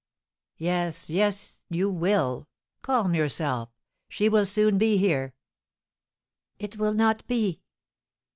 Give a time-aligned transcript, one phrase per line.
[0.57, 2.47] "Yes, yes, you will.
[2.81, 3.69] Calm yourself;
[4.09, 5.35] she will soon be here."
[6.57, 7.61] "It will not be!